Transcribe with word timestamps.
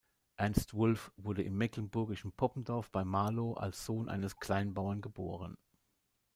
Ernst 0.35 0.73
Wulf 0.73 1.11
wurde 1.15 1.43
im 1.43 1.55
mecklenburgischen 1.59 2.31
Poppendorf 2.31 2.89
bei 2.89 3.03
Marlow 3.05 3.53
als 3.53 3.85
Sohn 3.85 4.09
eines 4.09 4.37
Kleinbauern 4.39 4.99
geboren. 4.99 5.59